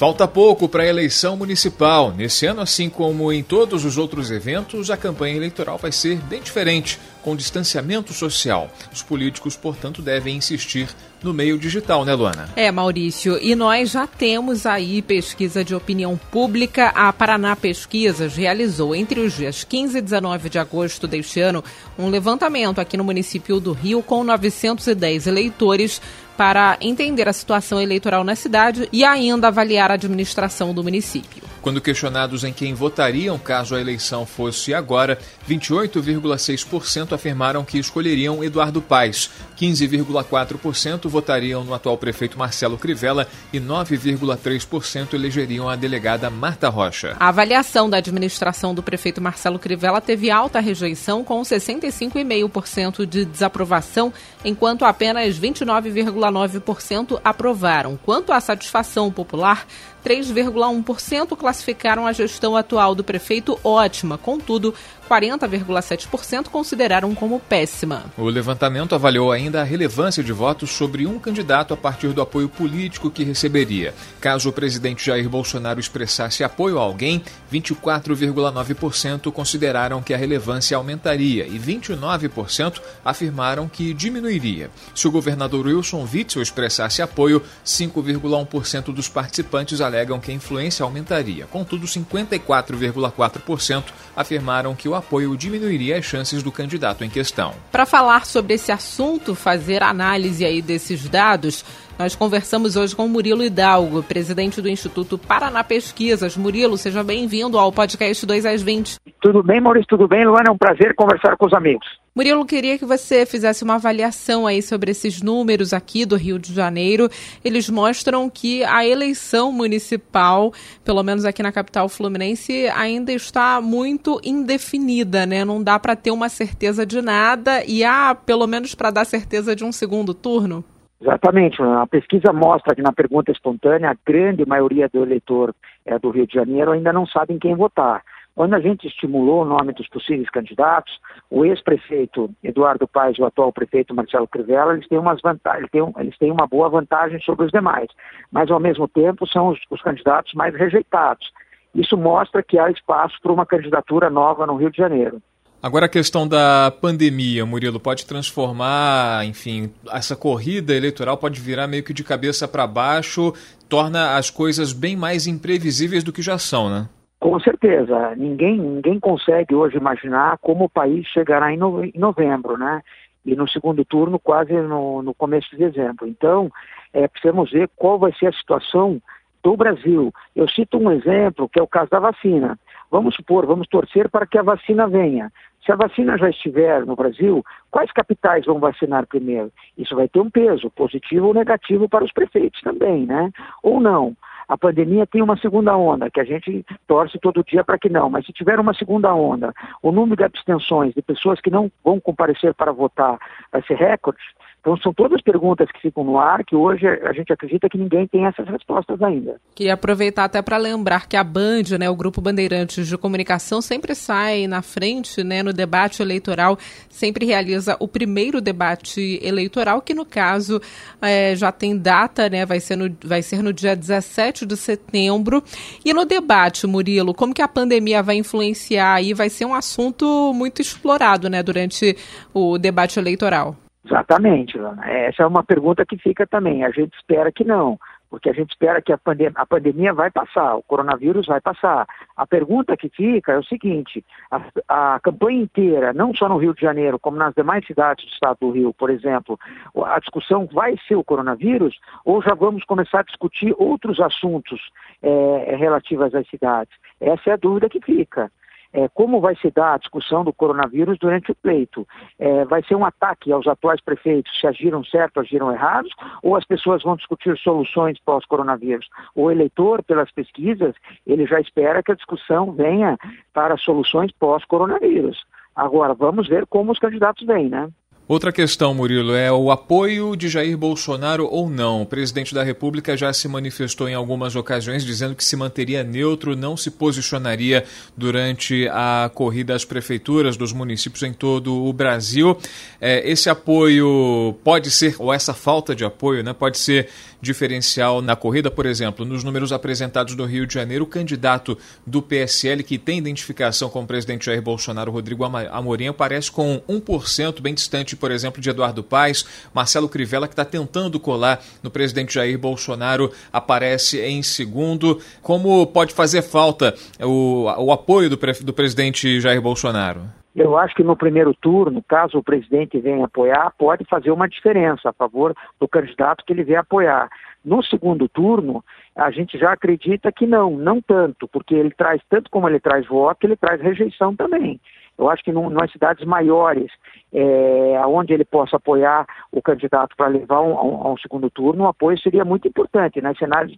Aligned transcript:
Falta 0.00 0.26
pouco 0.26 0.66
para 0.66 0.82
a 0.82 0.86
eleição 0.86 1.36
municipal. 1.36 2.10
Nesse 2.10 2.46
ano, 2.46 2.62
assim 2.62 2.88
como 2.88 3.30
em 3.30 3.42
todos 3.42 3.84
os 3.84 3.98
outros 3.98 4.30
eventos, 4.30 4.88
a 4.88 4.96
campanha 4.96 5.36
eleitoral 5.36 5.76
vai 5.76 5.92
ser 5.92 6.16
bem 6.22 6.40
diferente, 6.40 6.98
com 7.22 7.36
distanciamento 7.36 8.14
social. 8.14 8.70
Os 8.90 9.02
políticos, 9.02 9.58
portanto, 9.58 10.00
devem 10.00 10.38
insistir 10.38 10.88
no 11.22 11.34
meio 11.34 11.58
digital, 11.58 12.02
né, 12.06 12.14
Luana? 12.14 12.48
É, 12.56 12.72
Maurício, 12.72 13.38
e 13.42 13.54
nós 13.54 13.90
já 13.90 14.06
temos 14.06 14.64
aí 14.64 15.02
pesquisa 15.02 15.62
de 15.62 15.74
opinião 15.74 16.18
pública. 16.30 16.88
A 16.94 17.12
Paraná 17.12 17.54
Pesquisas 17.54 18.34
realizou 18.34 18.94
entre 18.94 19.20
os 19.20 19.36
dias 19.36 19.64
15 19.64 19.98
e 19.98 20.00
19 20.00 20.48
de 20.48 20.58
agosto 20.58 21.06
deste 21.06 21.40
ano 21.40 21.62
um 21.98 22.08
levantamento 22.08 22.80
aqui 22.80 22.96
no 22.96 23.04
município 23.04 23.60
do 23.60 23.74
Rio 23.74 24.02
com 24.02 24.24
910 24.24 25.26
eleitores 25.26 26.00
para 26.40 26.78
entender 26.80 27.28
a 27.28 27.34
situação 27.34 27.78
eleitoral 27.78 28.24
na 28.24 28.34
cidade 28.34 28.88
e 28.90 29.04
ainda 29.04 29.48
avaliar 29.48 29.90
a 29.90 29.94
administração 29.94 30.72
do 30.72 30.82
município. 30.82 31.49
Quando 31.62 31.80
questionados 31.80 32.42
em 32.42 32.52
quem 32.52 32.72
votariam 32.72 33.38
caso 33.38 33.74
a 33.74 33.80
eleição 33.80 34.24
fosse 34.24 34.72
agora, 34.72 35.18
28,6% 35.48 37.12
afirmaram 37.12 37.64
que 37.64 37.78
escolheriam 37.78 38.42
Eduardo 38.42 38.80
Paes, 38.80 39.30
15,4% 39.58 41.08
votariam 41.08 41.62
no 41.62 41.74
atual 41.74 41.98
prefeito 41.98 42.38
Marcelo 42.38 42.78
Crivella 42.78 43.28
e 43.52 43.60
9,3% 43.60 45.12
elegeriam 45.12 45.68
a 45.68 45.76
delegada 45.76 46.30
Marta 46.30 46.68
Rocha. 46.68 47.16
A 47.20 47.28
avaliação 47.28 47.90
da 47.90 47.98
administração 47.98 48.74
do 48.74 48.82
prefeito 48.82 49.20
Marcelo 49.20 49.58
Crivella 49.58 50.00
teve 50.00 50.30
alta 50.30 50.60
rejeição, 50.60 51.22
com 51.22 51.42
65,5% 51.42 53.04
de 53.04 53.24
desaprovação, 53.24 54.12
enquanto 54.44 54.84
apenas 54.84 55.38
29,9% 55.38 57.20
aprovaram. 57.22 57.98
Quanto 58.02 58.32
à 58.32 58.40
satisfação 58.40 59.12
popular, 59.12 59.66
3,1% 60.04 61.36
classificaram 61.50 62.06
a 62.06 62.12
gestão 62.12 62.56
atual 62.56 62.94
do 62.94 63.02
prefeito 63.02 63.58
ótima, 63.64 64.16
contudo, 64.16 64.72
40,7% 65.10 66.48
consideraram 66.50 67.12
como 67.16 67.40
péssima. 67.40 68.04
O 68.16 68.28
levantamento 68.28 68.94
avaliou 68.94 69.32
ainda 69.32 69.60
a 69.60 69.64
relevância 69.64 70.22
de 70.22 70.32
votos 70.32 70.70
sobre 70.70 71.04
um 71.04 71.18
candidato 71.18 71.74
a 71.74 71.76
partir 71.76 72.12
do 72.12 72.22
apoio 72.22 72.48
político 72.48 73.10
que 73.10 73.24
receberia. 73.24 73.92
Caso 74.20 74.48
o 74.48 74.52
presidente 74.52 75.04
Jair 75.04 75.28
Bolsonaro 75.28 75.80
expressasse 75.80 76.44
apoio 76.44 76.78
a 76.78 76.82
alguém, 76.82 77.24
24,9% 77.52 79.32
consideraram 79.32 80.00
que 80.00 80.14
a 80.14 80.16
relevância 80.16 80.76
aumentaria 80.76 81.44
e 81.44 81.58
29% 81.58 82.80
afirmaram 83.04 83.68
que 83.68 83.92
diminuiria. 83.92 84.70
Se 84.94 85.08
o 85.08 85.10
governador 85.10 85.66
Wilson 85.66 86.06
Witzel 86.12 86.40
expressasse 86.40 87.02
apoio, 87.02 87.42
5,1% 87.64 88.92
dos 88.92 89.08
participantes 89.08 89.80
alegam 89.80 90.20
que 90.20 90.30
a 90.30 90.34
influência 90.34 90.84
aumentaria. 90.84 91.46
Contudo, 91.46 91.86
54,4% 91.86 93.84
afirmaram 94.14 94.74
que 94.74 94.88
o 94.88 94.99
apoio 95.00 95.36
diminuiria 95.36 95.98
as 95.98 96.04
chances 96.04 96.42
do 96.42 96.52
candidato 96.52 97.02
em 97.02 97.10
questão. 97.10 97.52
Para 97.72 97.84
falar 97.84 98.24
sobre 98.24 98.54
esse 98.54 98.70
assunto, 98.70 99.34
fazer 99.34 99.82
análise 99.82 100.44
aí 100.44 100.62
desses 100.62 101.08
dados, 101.08 101.64
nós 102.00 102.16
conversamos 102.16 102.76
hoje 102.76 102.96
com 102.96 103.06
Murilo 103.06 103.44
Hidalgo, 103.44 104.02
presidente 104.02 104.62
do 104.62 104.70
Instituto 104.70 105.18
Paraná 105.18 105.62
Pesquisas. 105.62 106.34
Murilo, 106.34 106.78
seja 106.78 107.04
bem-vindo 107.04 107.58
ao 107.58 107.70
podcast 107.70 108.24
2 108.24 108.46
às 108.46 108.62
20. 108.62 108.96
Tudo 109.20 109.42
bem, 109.42 109.60
Maurício? 109.60 109.86
Tudo 109.86 110.08
bem, 110.08 110.24
Luana? 110.24 110.48
É 110.48 110.50
um 110.50 110.56
prazer 110.56 110.94
conversar 110.94 111.36
com 111.36 111.44
os 111.44 111.52
amigos. 111.52 111.86
Murilo, 112.16 112.46
queria 112.46 112.78
que 112.78 112.86
você 112.86 113.26
fizesse 113.26 113.62
uma 113.62 113.74
avaliação 113.74 114.46
aí 114.46 114.62
sobre 114.62 114.92
esses 114.92 115.20
números 115.20 115.74
aqui 115.74 116.06
do 116.06 116.16
Rio 116.16 116.38
de 116.38 116.54
Janeiro. 116.54 117.06
Eles 117.44 117.68
mostram 117.68 118.30
que 118.30 118.64
a 118.64 118.82
eleição 118.82 119.52
municipal, 119.52 120.54
pelo 120.82 121.02
menos 121.02 121.26
aqui 121.26 121.42
na 121.42 121.52
capital 121.52 121.86
fluminense, 121.86 122.66
ainda 122.68 123.12
está 123.12 123.60
muito 123.60 124.18
indefinida, 124.24 125.26
né? 125.26 125.44
Não 125.44 125.62
dá 125.62 125.78
para 125.78 125.94
ter 125.94 126.12
uma 126.12 126.30
certeza 126.30 126.86
de 126.86 127.02
nada 127.02 127.62
e 127.66 127.84
há, 127.84 128.14
pelo 128.14 128.46
menos, 128.46 128.74
para 128.74 128.90
dar 128.90 129.04
certeza 129.04 129.54
de 129.54 129.66
um 129.66 129.70
segundo 129.70 130.14
turno? 130.14 130.64
Exatamente. 131.00 131.62
A 131.62 131.86
pesquisa 131.86 132.32
mostra 132.32 132.74
que 132.74 132.82
na 132.82 132.92
pergunta 132.92 133.32
espontânea, 133.32 133.90
a 133.90 133.96
grande 134.04 134.46
maioria 134.46 134.88
do 134.88 135.02
eleitor 135.02 135.54
é, 135.86 135.98
do 135.98 136.10
Rio 136.10 136.26
de 136.26 136.34
Janeiro 136.34 136.72
ainda 136.72 136.92
não 136.92 137.06
sabe 137.06 137.32
em 137.32 137.38
quem 137.38 137.54
votar. 137.54 138.02
Quando 138.34 138.54
a 138.54 138.60
gente 138.60 138.86
estimulou 138.86 139.42
o 139.42 139.44
nome 139.44 139.72
dos 139.72 139.88
possíveis 139.88 140.30
candidatos, 140.30 140.98
o 141.30 141.44
ex-prefeito 141.44 142.30
Eduardo 142.42 142.86
Paes 142.86 143.18
e 143.18 143.22
o 143.22 143.26
atual 143.26 143.52
prefeito 143.52 143.94
Marcelo 143.94 144.28
Crivella, 144.28 144.74
eles 144.74 144.88
têm, 144.88 144.98
umas 144.98 145.20
vantagens, 145.20 145.68
eles 145.98 146.16
têm, 146.16 146.30
uma 146.30 146.46
boa 146.46 146.68
vantagem 146.68 147.20
sobre 147.20 147.46
os 147.46 147.52
demais, 147.52 147.88
mas 148.30 148.50
ao 148.50 148.60
mesmo 148.60 148.86
tempo 148.86 149.26
são 149.26 149.48
os, 149.48 149.58
os 149.68 149.82
candidatos 149.82 150.32
mais 150.34 150.54
rejeitados. 150.54 151.30
Isso 151.74 151.96
mostra 151.96 152.42
que 152.42 152.58
há 152.58 152.70
espaço 152.70 153.16
para 153.22 153.32
uma 153.32 153.46
candidatura 153.46 154.08
nova 154.10 154.46
no 154.46 154.56
Rio 154.56 154.70
de 154.70 154.78
Janeiro. 154.78 155.20
Agora 155.62 155.84
a 155.84 155.90
questão 155.90 156.26
da 156.26 156.72
pandemia, 156.80 157.44
Murilo, 157.44 157.78
pode 157.78 158.06
transformar, 158.06 159.26
enfim, 159.26 159.70
essa 159.92 160.16
corrida 160.16 160.74
eleitoral 160.74 161.18
pode 161.18 161.38
virar 161.38 161.66
meio 161.66 161.84
que 161.84 161.92
de 161.92 162.02
cabeça 162.02 162.48
para 162.48 162.66
baixo, 162.66 163.34
torna 163.68 164.16
as 164.16 164.30
coisas 164.30 164.72
bem 164.72 164.96
mais 164.96 165.26
imprevisíveis 165.26 166.02
do 166.02 166.14
que 166.14 166.22
já 166.22 166.38
são, 166.38 166.70
né? 166.70 166.88
Com 167.18 167.38
certeza. 167.40 168.14
Ninguém, 168.16 168.58
ninguém 168.58 168.98
consegue 168.98 169.54
hoje 169.54 169.76
imaginar 169.76 170.38
como 170.38 170.64
o 170.64 170.70
país 170.70 171.06
chegará 171.08 171.52
em, 171.52 171.58
no, 171.58 171.84
em 171.84 171.92
novembro, 171.94 172.56
né? 172.56 172.80
E 173.26 173.36
no 173.36 173.46
segundo 173.46 173.84
turno, 173.84 174.18
quase 174.18 174.54
no, 174.54 175.02
no 175.02 175.12
começo 175.12 175.50
de 175.50 175.58
dezembro. 175.58 176.08
Então, 176.08 176.50
é, 176.94 177.06
precisamos 177.06 177.50
ver 177.50 177.68
qual 177.76 177.98
vai 177.98 178.14
ser 178.14 178.28
a 178.28 178.32
situação 178.32 178.98
do 179.42 179.54
Brasil. 179.58 180.10
Eu 180.34 180.48
cito 180.48 180.78
um 180.78 180.90
exemplo, 180.90 181.50
que 181.50 181.58
é 181.58 181.62
o 181.62 181.66
caso 181.66 181.90
da 181.90 181.98
vacina. 181.98 182.58
Vamos 182.90 183.14
supor, 183.14 183.46
vamos 183.46 183.68
torcer 183.68 184.08
para 184.08 184.26
que 184.26 184.36
a 184.36 184.42
vacina 184.42 184.88
venha. 184.88 185.30
Se 185.64 185.70
a 185.70 185.76
vacina 185.76 186.18
já 186.18 186.28
estiver 186.28 186.84
no 186.84 186.96
Brasil, 186.96 187.44
quais 187.70 187.92
capitais 187.92 188.46
vão 188.46 188.58
vacinar 188.58 189.06
primeiro? 189.06 189.52
Isso 189.78 189.94
vai 189.94 190.08
ter 190.08 190.20
um 190.20 190.30
peso, 190.30 190.70
positivo 190.70 191.28
ou 191.28 191.34
negativo 191.34 191.88
para 191.88 192.04
os 192.04 192.12
prefeitos 192.12 192.60
também, 192.62 193.06
né? 193.06 193.30
Ou 193.62 193.80
não. 193.80 194.16
A 194.48 194.58
pandemia 194.58 195.06
tem 195.06 195.22
uma 195.22 195.36
segunda 195.36 195.76
onda, 195.76 196.10
que 196.10 196.18
a 196.18 196.24
gente 196.24 196.66
torce 196.88 197.20
todo 197.20 197.44
dia 197.44 197.62
para 197.62 197.78
que 197.78 197.88
não, 197.88 198.10
mas 198.10 198.26
se 198.26 198.32
tiver 198.32 198.58
uma 198.58 198.74
segunda 198.74 199.14
onda, 199.14 199.54
o 199.80 199.92
número 199.92 200.16
de 200.16 200.24
abstenções 200.24 200.92
de 200.92 201.00
pessoas 201.02 201.40
que 201.40 201.50
não 201.50 201.70
vão 201.84 202.00
comparecer 202.00 202.52
para 202.54 202.72
votar 202.72 203.16
vai 203.52 203.62
ser 203.62 203.76
recorde, 203.76 204.18
então, 204.60 204.76
são 204.76 204.92
todas 204.92 205.22
perguntas 205.22 205.70
que 205.72 205.80
ficam 205.80 206.04
no 206.04 206.18
ar, 206.18 206.44
que 206.44 206.54
hoje 206.54 206.86
a 206.86 207.12
gente 207.14 207.32
acredita 207.32 207.66
que 207.66 207.78
ninguém 207.78 208.06
tem 208.06 208.26
essas 208.26 208.46
respostas 208.46 209.00
ainda. 209.00 209.40
Queria 209.54 209.72
aproveitar 209.72 210.24
até 210.24 210.42
para 210.42 210.58
lembrar 210.58 211.08
que 211.08 211.16
a 211.16 211.24
Band, 211.24 211.78
né, 211.78 211.88
o 211.88 211.96
Grupo 211.96 212.20
Bandeirantes 212.20 212.86
de 212.86 212.98
Comunicação, 212.98 213.62
sempre 213.62 213.94
sai 213.94 214.46
na 214.46 214.60
frente 214.60 215.24
né, 215.24 215.42
no 215.42 215.54
debate 215.54 216.02
eleitoral, 216.02 216.58
sempre 216.90 217.24
realiza 217.24 217.74
o 217.80 217.88
primeiro 217.88 218.38
debate 218.38 219.18
eleitoral, 219.22 219.80
que 219.80 219.94
no 219.94 220.04
caso 220.04 220.60
é, 221.00 221.34
já 221.34 221.50
tem 221.50 221.78
data, 221.78 222.28
né, 222.28 222.44
vai, 222.44 222.60
ser 222.60 222.76
no, 222.76 222.94
vai 223.02 223.22
ser 223.22 223.42
no 223.42 223.54
dia 223.54 223.74
17 223.74 224.44
de 224.44 224.58
setembro. 224.58 225.42
E 225.82 225.94
no 225.94 226.04
debate, 226.04 226.66
Murilo, 226.66 227.14
como 227.14 227.32
que 227.32 227.40
a 227.40 227.48
pandemia 227.48 228.02
vai 228.02 228.16
influenciar 228.16 228.96
aí? 228.96 229.14
Vai 229.14 229.30
ser 229.30 229.46
um 229.46 229.54
assunto 229.54 230.34
muito 230.34 230.60
explorado 230.60 231.30
né, 231.30 231.42
durante 231.42 231.96
o 232.34 232.58
debate 232.58 232.98
eleitoral. 232.98 233.56
Exatamente, 233.84 234.58
Essa 234.82 235.22
é 235.22 235.26
uma 235.26 235.42
pergunta 235.42 235.86
que 235.86 235.96
fica 235.96 236.26
também. 236.26 236.64
A 236.64 236.70
gente 236.70 236.94
espera 236.94 237.32
que 237.32 237.44
não, 237.44 237.78
porque 238.10 238.28
a 238.28 238.32
gente 238.32 238.50
espera 238.50 238.82
que 238.82 238.92
a, 238.92 238.98
pandem 238.98 239.30
a 239.34 239.46
pandemia 239.46 239.94
vai 239.94 240.10
passar, 240.10 240.56
o 240.56 240.62
coronavírus 240.62 241.26
vai 241.26 241.40
passar. 241.40 241.86
A 242.14 242.26
pergunta 242.26 242.76
que 242.76 242.90
fica 242.90 243.32
é 243.32 243.38
o 243.38 243.44
seguinte: 243.44 244.04
a, 244.30 244.42
a, 244.68 245.00
campanha 245.00 245.42
inteira, 245.42 245.92
não 245.94 246.14
só 246.14 246.28
no 246.28 246.36
Rio 246.36 246.52
de 246.52 246.60
Janeiro, 246.60 246.98
como 246.98 247.16
nas 247.16 247.34
demais 247.34 247.64
cidades 247.66 248.04
do 248.04 248.12
estado 248.12 248.38
do 248.40 248.50
Rio, 248.50 248.74
por 248.74 248.90
exemplo, 248.90 249.38
a 249.86 249.98
discussão 249.98 250.46
vai 250.52 250.76
ser 250.86 250.96
o 250.96 251.04
coronavírus 251.04 251.78
ou 252.04 252.20
já 252.20 252.34
vamos 252.34 252.64
começar 252.64 253.00
a 253.00 253.04
discutir 253.04 253.54
outros 253.56 253.98
assuntos 253.98 254.60
é, 255.02 255.56
relativos 255.56 256.14
às 256.14 256.28
cidades? 256.28 256.74
Essa 257.00 257.30
é 257.30 257.32
a 257.32 257.36
dúvida 257.36 257.68
que 257.68 257.80
fica. 257.80 258.30
É, 258.72 258.88
como 258.88 259.20
vai 259.20 259.34
se 259.36 259.50
dar 259.50 259.74
a 259.74 259.78
discussão 259.78 260.24
do 260.24 260.32
coronavírus 260.32 260.98
durante 260.98 261.32
o 261.32 261.34
pleito. 261.34 261.86
É, 262.18 262.44
vai 262.44 262.62
ser 262.62 262.74
um 262.74 262.84
ataque 262.84 263.32
aos 263.32 263.46
atuais 263.46 263.80
prefeitos, 263.80 264.38
se 264.38 264.46
agiram 264.46 264.84
certo, 264.84 265.20
agiram 265.20 265.52
errados, 265.52 265.92
ou 266.22 266.36
as 266.36 266.44
pessoas 266.44 266.82
vão 266.82 266.96
discutir 266.96 267.36
soluções 267.38 267.98
pós-coronavírus? 268.04 268.88
O 269.14 269.30
eleitor, 269.30 269.82
pelas 269.82 270.10
pesquisas, 270.12 270.74
ele 271.06 271.26
já 271.26 271.40
espera 271.40 271.82
que 271.82 271.92
a 271.92 271.96
discussão 271.96 272.52
venha 272.52 272.96
para 273.32 273.56
soluções 273.56 274.12
pós-coronavírus. 274.12 275.24
Agora, 275.54 275.94
vamos 275.94 276.28
ver 276.28 276.46
como 276.46 276.72
os 276.72 276.78
candidatos 276.78 277.26
vêm, 277.26 277.48
né? 277.48 277.68
Outra 278.10 278.32
questão, 278.32 278.74
Murilo, 278.74 279.14
é 279.14 279.30
o 279.30 279.52
apoio 279.52 280.16
de 280.16 280.28
Jair 280.28 280.58
Bolsonaro 280.58 281.28
ou 281.30 281.48
não. 281.48 281.82
O 281.82 281.86
presidente 281.86 282.34
da 282.34 282.42
República 282.42 282.96
já 282.96 283.12
se 283.12 283.28
manifestou 283.28 283.88
em 283.88 283.94
algumas 283.94 284.34
ocasiões 284.34 284.84
dizendo 284.84 285.14
que 285.14 285.22
se 285.22 285.36
manteria 285.36 285.84
neutro, 285.84 286.34
não 286.34 286.56
se 286.56 286.72
posicionaria 286.72 287.62
durante 287.96 288.66
a 288.72 289.08
corrida 289.14 289.54
às 289.54 289.64
prefeituras 289.64 290.36
dos 290.36 290.52
municípios 290.52 291.04
em 291.04 291.12
todo 291.12 291.54
o 291.54 291.72
Brasil. 291.72 292.36
É, 292.80 293.08
esse 293.08 293.30
apoio 293.30 294.34
pode 294.42 294.72
ser, 294.72 294.96
ou 294.98 295.14
essa 295.14 295.32
falta 295.32 295.72
de 295.72 295.84
apoio, 295.84 296.24
né, 296.24 296.32
pode 296.32 296.58
ser 296.58 296.88
diferencial 297.20 298.00
na 298.00 298.16
corrida, 298.16 298.50
por 298.50 298.66
exemplo, 298.66 299.04
nos 299.04 299.22
números 299.22 299.52
apresentados 299.52 300.14
do 300.14 300.24
Rio 300.24 300.46
de 300.46 300.54
Janeiro, 300.54 300.84
o 300.84 300.86
candidato 300.86 301.56
do 301.86 302.00
PSL, 302.00 302.62
que 302.62 302.78
tem 302.78 302.98
identificação 302.98 303.68
com 303.68 303.82
o 303.82 303.86
presidente 303.86 304.26
Jair 304.26 304.42
Bolsonaro, 304.42 304.90
Rodrigo 304.90 305.24
Amorim, 305.24 305.88
aparece 305.88 306.30
com 306.30 306.60
1%, 306.68 307.40
bem 307.40 307.54
distante, 307.54 307.96
por 307.96 308.10
exemplo, 308.10 308.40
de 308.40 308.50
Eduardo 308.50 308.82
Paes. 308.82 309.24
Marcelo 309.52 309.88
Crivella, 309.88 310.26
que 310.26 310.32
está 310.32 310.44
tentando 310.44 310.98
colar 310.98 311.44
no 311.62 311.70
presidente 311.70 312.14
Jair 312.14 312.38
Bolsonaro, 312.38 313.12
aparece 313.32 314.00
em 314.00 314.22
segundo. 314.22 315.00
Como 315.22 315.66
pode 315.66 315.92
fazer 315.92 316.22
falta 316.22 316.74
o, 317.00 317.44
o 317.58 317.72
apoio 317.72 318.08
do, 318.08 318.18
do 318.42 318.52
presidente 318.52 319.20
Jair 319.20 319.40
Bolsonaro? 319.40 320.19
Eu 320.34 320.56
acho 320.56 320.74
que 320.74 320.84
no 320.84 320.96
primeiro 320.96 321.34
turno, 321.34 321.82
caso 321.82 322.18
o 322.18 322.22
presidente 322.22 322.78
venha 322.78 323.04
apoiar, 323.04 323.52
pode 323.58 323.84
fazer 323.84 324.12
uma 324.12 324.28
diferença 324.28 324.90
a 324.90 324.92
favor 324.92 325.34
do 325.58 325.66
candidato 325.66 326.24
que 326.24 326.32
ele 326.32 326.44
venha 326.44 326.60
apoiar. 326.60 327.08
No 327.44 327.62
segundo 327.64 328.08
turno, 328.08 328.64
a 328.94 329.10
gente 329.10 329.36
já 329.38 329.52
acredita 329.52 330.12
que 330.12 330.26
não, 330.26 330.50
não 330.50 330.80
tanto, 330.80 331.26
porque 331.26 331.54
ele 331.54 331.70
traz, 331.70 332.00
tanto 332.08 332.30
como 332.30 332.48
ele 332.48 332.60
traz 332.60 332.86
voto, 332.86 333.24
ele 333.24 333.36
traz 333.36 333.60
rejeição 333.60 334.14
também. 334.14 334.60
Eu 334.96 335.08
acho 335.08 335.24
que 335.24 335.32
nas 335.32 335.72
cidades 335.72 336.04
maiores, 336.04 336.70
é, 337.12 337.80
onde 337.86 338.12
ele 338.12 338.24
possa 338.24 338.56
apoiar 338.56 339.06
o 339.32 339.40
candidato 339.40 339.96
para 339.96 340.08
levar 340.08 340.42
um, 340.42 340.56
a, 340.56 340.92
um, 340.92 340.98
segundo 340.98 341.30
turno, 341.30 341.64
o 341.64 341.68
apoio 341.68 341.98
seria 341.98 342.24
muito 342.24 342.46
importante. 342.46 343.00
Né? 343.00 343.14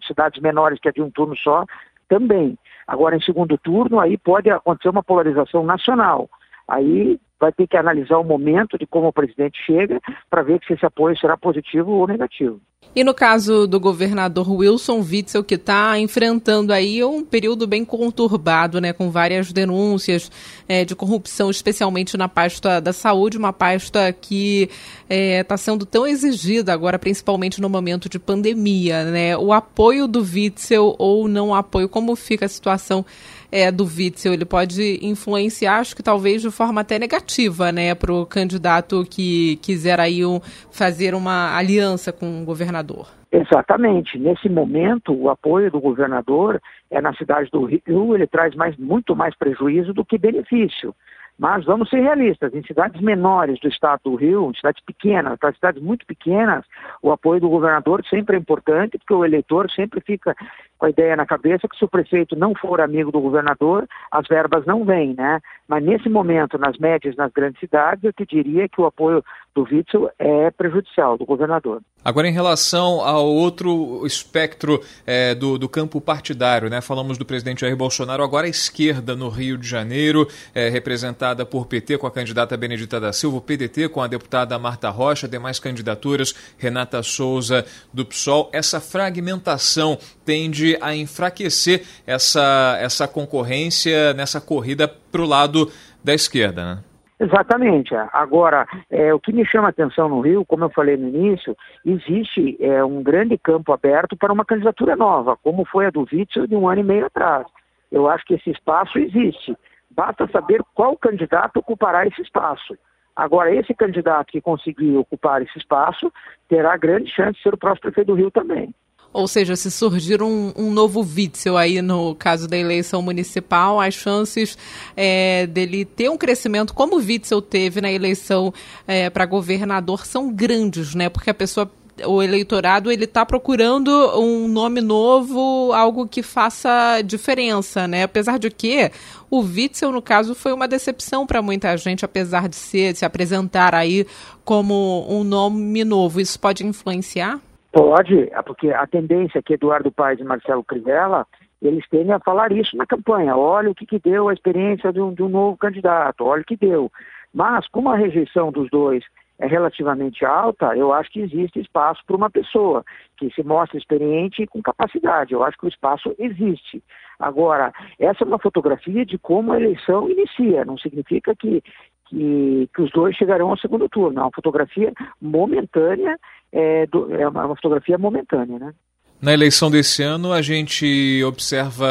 cidades 0.07 0.41
menores, 0.41 0.79
que 0.79 0.89
é 0.89 0.93
de 0.93 1.03
um 1.03 1.11
turno 1.11 1.37
só, 1.37 1.65
também. 2.09 2.57
Agora, 2.87 3.17
em 3.17 3.21
segundo 3.21 3.59
turno, 3.59 3.99
aí 3.99 4.17
pode 4.17 4.49
acontecer 4.51 4.89
uma 4.89 5.03
polarização 5.03 5.65
nacional. 5.65 6.31
Aí 6.73 7.21
vai 7.39 7.53
ter 7.53 7.67
que 7.67 7.77
analisar 7.77 8.17
o 8.17 8.25
momento 8.25 8.79
de 8.79 8.87
como 8.87 9.09
o 9.09 9.13
presidente 9.13 9.59
chega 9.67 10.01
para 10.31 10.43
ver 10.43 10.59
se 10.67 10.73
esse 10.73 10.87
apoio 10.87 11.19
será 11.19 11.37
positivo 11.37 11.91
ou 11.91 12.07
negativo. 12.07 12.61
E 12.95 13.03
no 13.03 13.15
caso 13.15 13.67
do 13.67 13.81
governador 13.81 14.51
Wilson 14.51 15.01
Witzel, 15.01 15.43
que 15.43 15.55
está 15.55 15.99
enfrentando 15.99 16.73
aí 16.73 17.03
um 17.03 17.25
período 17.25 17.67
bem 17.67 17.85
conturbado, 17.85 18.81
né, 18.81 18.93
com 18.93 19.11
várias 19.11 19.53
denúncias 19.53 20.31
é, 20.69 20.85
de 20.85 20.95
corrupção, 20.95 21.51
especialmente 21.51 22.17
na 22.17 22.29
pasta 22.29 22.81
da 22.81 22.93
saúde, 22.93 23.39
uma 23.39 23.53
pasta 23.53 24.13
que 24.13 24.69
está 25.09 25.15
é, 25.15 25.43
tá 25.43 25.57
sendo 25.57 25.87
tão 25.87 26.07
exigida 26.07 26.73
agora, 26.73 26.99
principalmente 26.99 27.61
no 27.61 27.69
momento 27.69 28.09
de 28.09 28.19
pandemia, 28.19 29.05
né? 29.05 29.37
O 29.39 29.53
apoio 29.53 30.07
do 30.07 30.21
Witzel 30.21 30.95
ou 30.99 31.27
não 31.29 31.55
apoio, 31.55 31.89
como 31.89 32.15
fica 32.15 32.45
a 32.45 32.49
situação 32.49 33.05
é, 33.53 33.71
do 33.71 33.85
Witzel, 33.85 34.33
ele 34.33 34.47
pode 34.47 34.99
influenciar, 35.03 35.79
acho 35.79 35.95
que 35.95 36.03
talvez 36.03 36.41
de 36.41 36.51
forma 36.51 36.81
até 36.81 36.99
negativa, 36.99 37.71
né, 37.71 37.95
para 37.95 38.13
o 38.13 38.25
candidato 38.25 39.05
que 39.05 39.57
quiser 39.57 40.01
aí 40.01 40.25
um, 40.25 40.41
fazer 40.71 41.15
uma 41.15 41.55
aliança 41.55 42.11
com 42.11 42.43
o 42.43 42.45
governador. 42.47 43.07
Exatamente. 43.31 44.19
Nesse 44.19 44.49
momento, 44.49 45.13
o 45.15 45.31
apoio 45.31 45.71
do 45.71 45.81
governador 45.81 46.61
é 46.91 47.01
na 47.01 47.15
cidade 47.15 47.51
do 47.51 47.65
Rio, 47.65 48.15
ele 48.15 48.27
traz 48.27 48.55
mais, 48.55 48.77
muito 48.77 49.15
mais 49.15 49.37
prejuízo 49.37 49.93
do 49.93 50.05
que 50.05 50.19
benefício. 50.19 50.95
Mas 51.39 51.65
vamos 51.65 51.89
ser 51.89 52.01
realistas, 52.01 52.55
em 52.55 52.63
cidades 52.63 53.01
menores 53.01 53.59
do 53.59 53.69
estado 53.69 54.01
do 54.05 54.15
Rio, 54.15 54.51
em 54.51 54.55
cidades 54.55 54.83
pequenas, 54.85 55.39
para 55.39 55.53
cidades 55.55 55.83
muito 55.83 56.07
pequenas, 56.07 56.65
o 57.03 57.11
apoio 57.11 57.41
do 57.41 57.49
governador 57.49 58.05
sempre 58.09 58.37
é 58.37 58.39
importante, 58.39 58.99
porque 58.99 59.15
o 59.15 59.25
eleitor 59.25 59.71
sempre 59.71 60.01
fica 60.01 60.37
com 60.83 60.87
a 60.87 60.91
ideia 60.91 61.15
na 61.15 61.25
cabeça 61.25 61.69
que 61.69 61.79
se 61.79 61.85
o 61.85 61.89
prefeito 61.89 62.35
não 62.35 62.57
for 62.57 62.81
amigo 62.81 63.13
do 63.13 63.21
governador, 63.21 63.87
as 64.11 64.27
verbas 64.27 64.67
não 64.67 64.85
vêm, 64.85 65.15
né? 65.15 65.39
Mas 65.69 65.85
nesse 65.85 66.09
momento, 66.09 66.59
nas 66.59 66.77
médias, 66.77 67.15
nas 67.15 67.31
grandes 67.33 67.61
cidades, 67.61 68.03
eu 68.03 68.13
te 68.13 68.27
diria 68.27 68.69
que 68.69 68.81
o 68.81 68.87
apoio 68.87 69.23
do 69.55 69.63
Witzel 69.63 70.11
é 70.19 70.51
prejudicial 70.51 71.17
do 71.17 71.25
governador. 71.25 71.81
Agora, 72.05 72.27
em 72.27 72.33
relação 72.33 73.01
ao 73.01 73.27
outro 73.27 74.05
espectro 74.05 74.81
é, 75.07 75.37
do, 75.37 75.57
do, 75.57 75.69
campo 75.69 76.01
partidário, 76.01 76.69
né? 76.69 76.81
Falamos 76.81 77.17
do 77.17 77.25
presidente 77.25 77.61
Jair 77.61 77.77
Bolsonaro, 77.77 78.25
agora 78.25 78.47
a 78.47 78.51
esquerda 78.51 79.15
no 79.15 79.29
Rio 79.29 79.57
de 79.57 79.69
Janeiro, 79.69 80.27
é, 80.53 80.69
representada 80.69 81.47
por 81.47 81.67
PT 81.67 81.99
com 81.99 82.07
a 82.09 82.11
candidata 82.11 82.57
Benedita 82.57 82.99
da 82.99 83.13
Silva, 83.13 83.41
PDT 83.41 83.89
com 83.89 84.01
a 84.01 84.09
deputada 84.09 84.59
Marta 84.59 84.91
Rocha, 84.91 85.29
demais 85.29 85.61
candidaturas, 85.61 86.35
Renata 86.59 87.03
Souza 87.05 87.65
do 87.93 88.05
PSOL. 88.05 88.51
Essa 88.53 88.81
fragmentação 88.81 89.97
tende 90.25 90.77
a 90.81 90.95
enfraquecer 90.95 91.83
essa, 92.07 92.77
essa 92.81 93.09
concorrência 93.09 94.15
nessa 94.15 94.41
corrida 94.41 94.89
para 94.89 95.23
o 95.23 95.27
lado 95.27 95.71
da 96.03 96.15
esquerda, 96.15 96.75
né? 96.75 96.79
Exatamente. 97.23 97.95
Agora, 98.13 98.67
é, 98.91 99.15
o 99.15 99.21
que 99.21 99.33
me 99.33 99.47
chama 99.47 99.69
a 99.69 99.71
atenção 99.71 100.09
no 100.09 100.21
Rio, 100.21 100.45
como 100.45 100.65
eu 100.65 100.71
falei 100.71 100.97
no 100.97 101.09
início, 101.09 101.57
existe 101.87 102.57
é, 102.61 102.85
um 102.85 103.01
grande 103.01 103.39
campo 103.39 103.73
aberto 103.73 104.17
para 104.17 104.33
uma 104.33 104.45
candidatura 104.45 104.97
nova, 104.97 105.37
como 105.37 105.65
foi 105.65 105.87
a 105.87 105.91
do 105.91 106.01
Witzel 106.01 106.49
de 106.49 106.57
um 106.57 106.69
ano 106.69 106.81
e 106.81 106.85
meio 106.85 107.07
atrás. 107.07 107.47
Eu 107.93 108.09
acho 108.09 108.25
que 108.25 108.35
esse 108.35 108.51
espaço 108.51 108.99
existe. 108.99 109.57
Basta 109.89 110.27
saber 110.33 110.65
qual 110.75 110.97
candidato 110.97 111.59
ocupará 111.59 112.05
esse 112.05 112.21
espaço. 112.23 112.77
Agora, 113.15 113.55
esse 113.55 113.73
candidato 113.73 114.33
que 114.33 114.41
conseguir 114.41 114.97
ocupar 114.97 115.43
esse 115.43 115.57
espaço 115.57 116.13
terá 116.49 116.77
grande 116.77 117.09
chance 117.09 117.35
de 117.35 117.43
ser 117.43 117.55
o 117.55 117.59
próximo 117.59 117.83
prefeito 117.83 118.09
do 118.09 118.15
Rio 118.15 118.33
também. 118.33 118.75
Ou 119.13 119.29
seja, 119.29 119.55
se 119.57 119.71
surgir 119.71 120.23
um, 120.23 120.53
um, 120.57 120.71
novo 120.71 121.01
Witzel 121.01 121.57
aí 121.59 121.83
no 121.83 122.15
caso 122.15 122.49
da 122.49 122.57
eleição 122.57 123.03
municipal, 123.03 123.79
as 123.79 123.93
chances 123.93 124.57
é, 124.97 125.47
dele 125.47 125.85
ter 125.85 126.11
um 126.11 126.17
crescimento 126.17 126.73
como 126.73 126.97
o 126.97 126.99
Witzel 126.99 127.43
teve 127.43 127.83
na 127.83 127.93
eleição 127.93 128.55
é, 128.87 129.11
para 129.11 129.27
governador 129.27 130.07
são 130.07 130.33
grandes, 130.33 130.95
né? 130.95 131.11
Porque 131.11 131.29
a 131.29 131.35
pessoa 131.35 131.71
o 132.07 132.23
eleitorado 132.23 132.91
ele 132.91 133.05
está 133.05 133.25
procurando 133.25 133.91
um 134.19 134.49
nome 134.49 134.81
novo, 134.81 135.73
algo 135.73 136.09
que 136.09 136.23
faça 136.23 137.03
diferença, 137.03 137.87
né? 137.87 138.05
Apesar 138.05 138.39
de 138.39 138.51
que 138.51 138.91
o 139.31 139.41
Witzel, 139.41 139.93
no 139.93 140.01
caso, 140.01 140.35
foi 140.35 140.53
uma 140.53 140.67
decepção 140.67 141.27
para 141.27 141.43
muita 141.43 141.77
gente, 141.77 142.05
apesar 142.05 142.49
de 142.49 142.57
ser, 142.57 142.93
de 142.93 143.01
se 143.01 143.05
apresentar 143.05 143.75
aí 143.75 144.07
como 144.45 145.07
um 145.09 145.23
nome 145.23 145.85
novo. 145.85 146.21
Isso 146.21 146.41
pode 146.41 146.67
influenciar? 146.67 147.41
Pode, 147.73 148.29
é 148.31 148.43
porque 148.43 148.71
a 148.71 148.87
tendência 148.87 149.39
é 149.39 149.43
que 149.43 149.55
Eduardo 149.55 149.91
Paes 149.91 150.21
e 150.21 150.25
Marcelo 150.25 150.63
Crivella, 150.63 151.27
eles 151.61 151.89
tendem 151.89 152.13
a 152.13 152.21
falar 152.21 152.53
isso 152.53 152.77
na 152.77 152.85
campanha. 152.85 153.35
Olha 153.35 153.71
o 153.71 153.75
que, 153.75 153.87
que 153.87 153.99
deu 153.99 154.29
a 154.29 154.35
experiência 154.35 154.93
de 154.93 155.01
um, 155.01 155.15
de 155.15 155.23
um 155.23 155.29
novo 155.29 155.57
candidato, 155.57 156.25
olha 156.25 156.43
o 156.43 156.45
que 156.45 156.57
deu. 156.57 156.93
Mas, 157.33 157.67
como 157.69 157.89
a 157.89 157.97
rejeição 157.97 158.53
dos 158.53 158.69
dois 158.69 159.03
é 159.39 159.47
relativamente 159.47 160.25
alta, 160.25 160.77
eu 160.77 160.93
acho 160.93 161.11
que 161.11 161.21
existe 161.21 161.61
espaço 161.61 162.03
para 162.07 162.15
uma 162.15 162.29
pessoa 162.29 162.85
que 163.17 163.31
se 163.31 163.43
mostra 163.43 163.79
experiente 163.79 164.43
e 164.43 164.47
com 164.47 164.61
capacidade. 164.63 165.33
Eu 165.33 165.43
acho 165.43 165.57
que 165.57 165.65
o 165.65 165.69
espaço 165.69 166.15
existe. 166.19 166.83
Agora, 167.19 167.73
essa 167.99 168.23
é 168.23 168.27
uma 168.27 168.39
fotografia 168.39 169.07
de 169.07 169.17
como 169.17 169.53
a 169.53 169.57
eleição 169.59 170.11
inicia. 170.11 170.65
Não 170.65 170.77
significa 170.77 171.35
que, 171.35 171.63
que, 172.07 172.69
que 172.75 172.83
os 172.83 172.91
dois 172.91 173.17
chegarão 173.17 173.51
ao 173.51 173.57
segundo 173.57 173.89
turno. 173.89 174.21
É 174.21 174.23
uma 174.23 174.31
fotografia 174.31 174.93
momentânea 175.21 176.19
é, 176.53 176.87
do, 176.87 177.13
é 177.15 177.27
uma, 177.27 177.49
fotografia 177.57 177.97
momentânea, 177.97 178.59
né? 178.59 178.75
Na 179.21 179.33
eleição 179.33 179.71
desse 179.71 180.03
ano, 180.03 180.33
a 180.33 180.43
gente 180.43 181.23
observa 181.25 181.87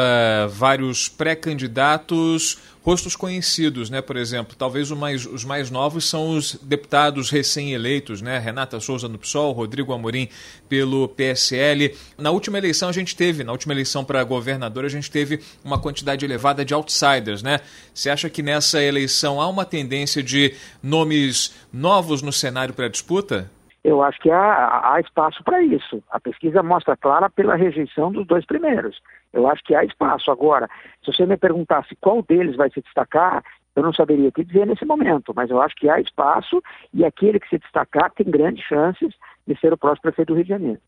vários 0.50 1.08
pré-candidatos, 1.08 2.58
rostos 2.82 3.16
conhecidos, 3.16 3.88
né? 3.88 4.02
Por 4.02 4.18
exemplo, 4.18 4.54
talvez 4.54 4.90
mais, 4.90 5.24
os 5.24 5.42
mais 5.42 5.70
novos 5.70 6.04
são 6.04 6.36
os 6.36 6.56
deputados 6.56 7.30
recém-eleitos, 7.30 8.20
né? 8.20 8.38
Renata 8.38 8.78
Souza 8.80 9.08
no 9.08 9.18
PSOL, 9.18 9.52
Rodrigo 9.52 9.94
Amorim 9.94 10.28
pelo 10.68 11.08
PSL. 11.08 11.96
Na 12.18 12.30
última 12.30 12.58
eleição 12.58 12.90
a 12.90 12.92
gente 12.92 13.16
teve, 13.16 13.42
na 13.42 13.52
última 13.52 13.72
eleição 13.72 14.04
para 14.04 14.22
governador, 14.24 14.84
a 14.84 14.90
gente 14.90 15.10
teve 15.10 15.40
uma 15.64 15.80
quantidade 15.80 16.26
elevada 16.26 16.66
de 16.66 16.74
outsiders, 16.74 17.42
né? 17.42 17.60
Você 17.94 18.10
acha 18.10 18.28
que 18.28 18.42
nessa 18.42 18.82
eleição 18.82 19.40
há 19.40 19.48
uma 19.48 19.64
tendência 19.64 20.22
de 20.22 20.54
nomes 20.82 21.54
novos 21.72 22.20
no 22.20 22.30
cenário 22.30 22.74
para 22.74 22.88
disputa? 22.88 23.50
Eu 23.84 24.02
acho 24.02 24.20
que 24.20 24.30
há, 24.30 24.92
há 24.94 25.00
espaço 25.00 25.42
para 25.42 25.62
isso. 25.62 26.02
A 26.10 26.20
pesquisa 26.20 26.62
mostra 26.62 26.96
clara 26.96 27.28
pela 27.28 27.56
rejeição 27.56 28.12
dos 28.12 28.26
dois 28.26 28.46
primeiros. 28.46 29.00
Eu 29.32 29.48
acho 29.48 29.62
que 29.64 29.74
há 29.74 29.84
espaço. 29.84 30.30
Agora, 30.30 30.68
se 31.04 31.12
você 31.12 31.26
me 31.26 31.36
perguntasse 31.36 31.96
qual 32.00 32.22
deles 32.22 32.56
vai 32.56 32.70
se 32.70 32.80
destacar, 32.80 33.42
eu 33.74 33.82
não 33.82 33.92
saberia 33.92 34.30
te 34.30 34.44
dizer 34.44 34.66
nesse 34.66 34.84
momento, 34.84 35.32
mas 35.34 35.50
eu 35.50 35.60
acho 35.60 35.74
que 35.74 35.88
há 35.88 36.00
espaço 36.00 36.62
e 36.92 37.04
aquele 37.04 37.40
que 37.40 37.48
se 37.48 37.58
destacar 37.58 38.12
tem 38.12 38.30
grandes 38.30 38.64
chances 38.64 39.12
de 39.46 39.58
ser 39.58 39.72
o 39.72 39.78
próximo 39.78 40.02
prefeito 40.02 40.28
do 40.28 40.34
Rio 40.34 40.44
de 40.44 40.50
Janeiro. 40.50 40.80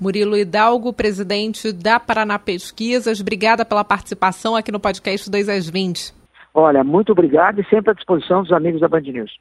Murilo 0.00 0.36
Hidalgo, 0.36 0.92
presidente 0.92 1.72
da 1.72 1.98
Paraná 1.98 2.38
Pesquisas, 2.38 3.20
obrigada 3.20 3.64
pela 3.64 3.84
participação 3.84 4.54
aqui 4.54 4.70
no 4.70 4.78
podcast 4.78 5.28
2 5.28 5.48
às 5.48 5.68
20. 5.68 6.14
Olha, 6.54 6.84
muito 6.84 7.10
obrigado 7.12 7.60
e 7.60 7.64
sempre 7.66 7.90
à 7.90 7.94
disposição 7.94 8.42
dos 8.42 8.52
amigos 8.52 8.80
da 8.80 8.88
Band 8.88 9.00
News. 9.00 9.32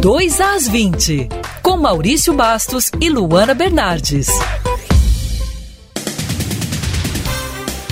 2 0.00 0.40
às 0.40 0.68
20, 0.68 1.28
com 1.60 1.76
Maurício 1.76 2.32
Bastos 2.32 2.88
e 3.00 3.10
Luana 3.10 3.52
Bernardes. 3.52 4.28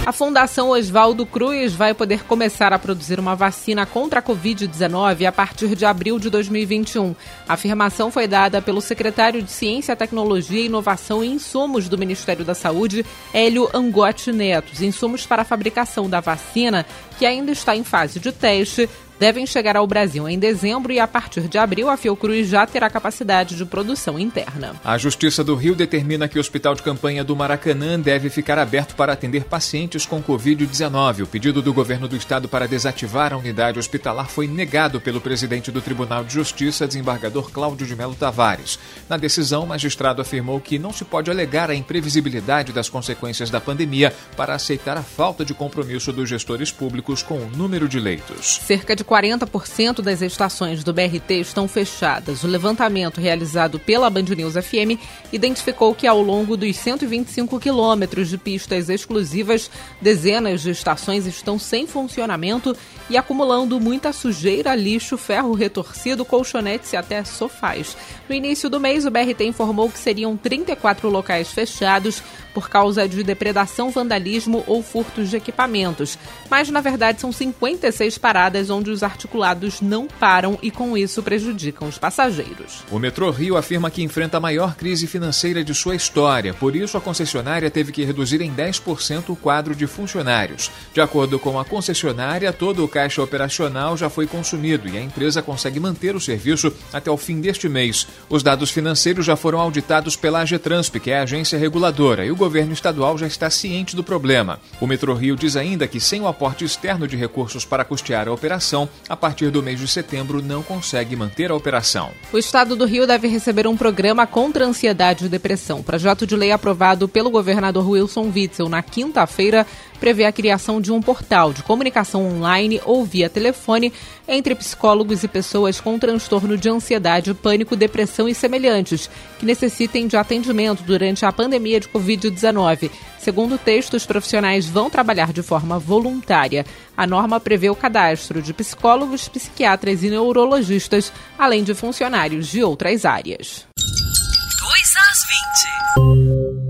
A 0.06 0.12
Fundação 0.12 0.68
Oswaldo 0.68 1.26
Cruz 1.26 1.74
vai 1.74 1.92
poder 1.92 2.22
começar 2.22 2.72
a 2.72 2.78
produzir 2.78 3.18
uma 3.18 3.34
vacina 3.34 3.84
contra 3.84 4.20
a 4.20 4.22
Covid-19 4.22 5.26
a 5.26 5.32
partir 5.32 5.74
de 5.74 5.84
abril 5.84 6.20
de 6.20 6.30
2021. 6.30 7.12
A 7.48 7.54
afirmação 7.54 8.08
foi 8.08 8.28
dada 8.28 8.62
pelo 8.62 8.80
secretário 8.80 9.42
de 9.42 9.50
Ciência, 9.50 9.96
Tecnologia, 9.96 10.64
Inovação 10.64 11.24
e 11.24 11.26
Insumos 11.26 11.88
do 11.88 11.98
Ministério 11.98 12.44
da 12.44 12.54
Saúde, 12.54 13.04
Hélio 13.34 13.68
Angotti 13.74 14.30
Neto. 14.30 14.72
Os 14.72 14.80
insumos 14.80 15.26
para 15.26 15.42
a 15.42 15.44
fabricação 15.44 16.08
da 16.08 16.20
vacina, 16.20 16.86
que 17.18 17.26
ainda 17.26 17.50
está 17.50 17.74
em 17.74 17.82
fase 17.82 18.20
de 18.20 18.30
teste, 18.30 18.88
devem 19.18 19.46
chegar 19.46 19.76
ao 19.76 19.86
Brasil 19.86 20.28
em 20.28 20.38
dezembro 20.38 20.92
e 20.92 21.00
a 21.00 21.06
partir 21.06 21.42
de 21.42 21.58
abril 21.58 21.88
a 21.88 21.96
Fiocruz 21.96 22.48
já 22.48 22.66
terá 22.66 22.88
capacidade 22.90 23.56
de 23.56 23.64
produção 23.64 24.18
interna. 24.18 24.74
A 24.84 24.98
Justiça 24.98 25.42
do 25.42 25.54
Rio 25.54 25.74
determina 25.74 26.28
que 26.28 26.38
o 26.38 26.40
Hospital 26.40 26.74
de 26.74 26.82
Campanha 26.82 27.24
do 27.24 27.34
Maracanã 27.34 27.98
deve 27.98 28.28
ficar 28.30 28.58
aberto 28.58 28.94
para 28.94 29.12
atender 29.12 29.44
pacientes 29.44 30.06
com 30.06 30.22
Covid-19. 30.22 31.22
O 31.22 31.26
pedido 31.26 31.62
do 31.62 31.72
governo 31.72 32.08
do 32.08 32.16
estado 32.16 32.48
para 32.48 32.68
desativar 32.68 33.32
a 33.32 33.36
unidade 33.36 33.78
hospitalar 33.78 34.28
foi 34.28 34.46
negado 34.46 35.00
pelo 35.00 35.20
presidente 35.20 35.70
do 35.70 35.80
Tribunal 35.80 36.24
de 36.24 36.34
Justiça, 36.34 36.86
desembargador 36.86 37.50
Cláudio 37.50 37.86
de 37.86 37.96
Melo 37.96 38.14
Tavares. 38.14 38.78
Na 39.08 39.16
decisão, 39.16 39.64
o 39.64 39.66
magistrado 39.66 40.20
afirmou 40.20 40.60
que 40.60 40.78
não 40.78 40.92
se 40.92 41.04
pode 41.04 41.30
alegar 41.30 41.70
a 41.70 41.74
imprevisibilidade 41.74 42.72
das 42.72 42.88
consequências 42.88 43.50
da 43.50 43.60
pandemia 43.60 44.12
para 44.36 44.54
aceitar 44.54 44.96
a 44.96 45.02
falta 45.02 45.44
de 45.44 45.54
compromisso 45.54 46.12
dos 46.12 46.28
gestores 46.28 46.70
públicos 46.70 47.22
com 47.22 47.38
o 47.38 47.50
número 47.50 47.88
de 47.88 47.98
leitos. 47.98 48.60
Cerca 48.64 48.94
de 48.94 49.04
40% 49.06 50.02
das 50.02 50.20
estações 50.20 50.82
do 50.82 50.92
BRT 50.92 51.34
estão 51.40 51.68
fechadas. 51.68 52.42
O 52.42 52.48
levantamento 52.48 53.20
realizado 53.20 53.78
pela 53.78 54.10
Band 54.10 54.24
News 54.36 54.54
FM 54.54 55.00
identificou 55.32 55.94
que 55.94 56.06
ao 56.06 56.20
longo 56.20 56.56
dos 56.56 56.76
125 56.76 57.58
quilômetros 57.60 58.28
de 58.28 58.36
pistas 58.36 58.88
exclusivas, 58.88 59.70
dezenas 60.00 60.60
de 60.60 60.70
estações 60.70 61.26
estão 61.26 61.58
sem 61.58 61.86
funcionamento 61.86 62.76
e 63.08 63.16
acumulando 63.16 63.80
muita 63.80 64.12
sujeira, 64.12 64.74
lixo, 64.74 65.16
ferro 65.16 65.54
retorcido, 65.54 66.24
colchonetes 66.24 66.92
e 66.92 66.96
até 66.96 67.22
sofás. 67.24 67.96
No 68.28 68.34
início 68.34 68.68
do 68.68 68.80
mês, 68.80 69.06
o 69.06 69.10
BRT 69.10 69.44
informou 69.44 69.88
que 69.88 69.98
seriam 69.98 70.36
34 70.36 71.08
locais 71.08 71.50
fechados 71.52 72.22
por 72.52 72.68
causa 72.68 73.06
de 73.06 73.22
depredação, 73.22 73.90
vandalismo 73.90 74.64
ou 74.66 74.82
furtos 74.82 75.28
de 75.28 75.36
equipamentos. 75.36 76.18
Mas, 76.50 76.70
na 76.70 76.80
verdade, 76.80 77.20
são 77.20 77.30
56 77.30 78.18
paradas 78.18 78.70
onde 78.70 78.90
os 78.90 78.95
articulados 79.02 79.80
não 79.80 80.06
param 80.06 80.58
e, 80.62 80.70
com 80.70 80.96
isso, 80.96 81.22
prejudicam 81.22 81.88
os 81.88 81.98
passageiros. 81.98 82.84
O 82.90 82.98
Metrô 82.98 83.30
Rio 83.30 83.56
afirma 83.56 83.90
que 83.90 84.02
enfrenta 84.02 84.36
a 84.36 84.40
maior 84.40 84.74
crise 84.74 85.06
financeira 85.06 85.64
de 85.64 85.74
sua 85.74 85.94
história. 85.94 86.54
Por 86.54 86.74
isso, 86.76 86.96
a 86.96 87.00
concessionária 87.00 87.70
teve 87.70 87.92
que 87.92 88.04
reduzir 88.04 88.40
em 88.40 88.52
10% 88.52 89.30
o 89.30 89.36
quadro 89.36 89.74
de 89.74 89.86
funcionários. 89.86 90.70
De 90.92 91.00
acordo 91.00 91.38
com 91.38 91.58
a 91.58 91.64
concessionária, 91.64 92.52
todo 92.52 92.84
o 92.84 92.88
caixa 92.88 93.22
operacional 93.22 93.96
já 93.96 94.08
foi 94.08 94.26
consumido 94.26 94.88
e 94.88 94.96
a 94.96 95.02
empresa 95.02 95.42
consegue 95.42 95.80
manter 95.80 96.14
o 96.14 96.20
serviço 96.20 96.72
até 96.92 97.10
o 97.10 97.16
fim 97.16 97.40
deste 97.40 97.68
mês. 97.68 98.06
Os 98.28 98.42
dados 98.42 98.70
financeiros 98.70 99.26
já 99.26 99.36
foram 99.36 99.60
auditados 99.60 100.16
pela 100.16 100.40
AGETRANSP, 100.40 101.00
que 101.00 101.10
é 101.10 101.18
a 101.18 101.22
agência 101.22 101.58
reguladora, 101.58 102.24
e 102.24 102.30
o 102.30 102.36
governo 102.36 102.72
estadual 102.72 103.16
já 103.18 103.26
está 103.26 103.50
ciente 103.50 103.96
do 103.96 104.04
problema. 104.04 104.60
O 104.80 104.86
Metrô 104.86 105.14
Rio 105.14 105.36
diz 105.36 105.56
ainda 105.56 105.86
que, 105.86 106.00
sem 106.00 106.20
o 106.20 106.28
aporte 106.28 106.64
externo 106.64 107.06
de 107.06 107.16
recursos 107.16 107.64
para 107.64 107.84
custear 107.84 108.28
a 108.28 108.32
operação, 108.32 108.85
a 109.08 109.16
partir 109.16 109.50
do 109.50 109.62
mês 109.62 109.78
de 109.78 109.88
setembro 109.88 110.42
não 110.42 110.62
consegue 110.62 111.16
manter 111.16 111.50
a 111.50 111.54
operação. 111.54 112.10
O 112.32 112.38
estado 112.38 112.76
do 112.76 112.84
Rio 112.84 113.06
deve 113.06 113.28
receber 113.28 113.66
um 113.66 113.76
programa 113.76 114.26
contra 114.26 114.64
ansiedade 114.64 115.26
e 115.26 115.28
depressão. 115.28 115.82
Projeto 115.82 116.26
de 116.26 116.36
lei 116.36 116.52
aprovado 116.52 117.08
pelo 117.08 117.30
governador 117.30 117.88
Wilson 117.88 118.30
Witzel 118.34 118.68
na 118.68 118.82
quinta-feira 118.82 119.66
prevê 119.96 120.24
a 120.24 120.32
criação 120.32 120.80
de 120.80 120.92
um 120.92 121.00
portal 121.00 121.52
de 121.52 121.62
comunicação 121.62 122.26
online 122.26 122.80
ou 122.84 123.04
via 123.04 123.28
telefone 123.28 123.92
entre 124.28 124.54
psicólogos 124.54 125.22
e 125.22 125.28
pessoas 125.28 125.80
com 125.80 125.98
transtorno 125.98 126.56
de 126.56 126.68
ansiedade, 126.68 127.34
pânico, 127.34 127.76
depressão 127.76 128.28
e 128.28 128.34
semelhantes, 128.34 129.08
que 129.38 129.46
necessitem 129.46 130.06
de 130.06 130.16
atendimento 130.16 130.82
durante 130.82 131.24
a 131.24 131.32
pandemia 131.32 131.80
de 131.80 131.88
Covid-19. 131.88 132.90
Segundo 133.18 133.56
o 133.56 133.58
texto, 133.58 133.94
os 133.94 134.06
profissionais 134.06 134.66
vão 134.66 134.88
trabalhar 134.88 135.32
de 135.32 135.42
forma 135.42 135.78
voluntária. 135.78 136.64
A 136.96 137.06
norma 137.06 137.40
prevê 137.40 137.68
o 137.68 137.74
cadastro 137.74 138.40
de 138.40 138.52
psicólogos, 138.52 139.28
psiquiatras 139.28 140.02
e 140.02 140.10
neurologistas, 140.10 141.12
além 141.36 141.64
de 141.64 141.74
funcionários 141.74 142.48
de 142.48 142.62
outras 142.62 143.04
áreas. 143.04 143.66
2 143.76 144.96
às 144.96 146.56
20. 146.60 146.65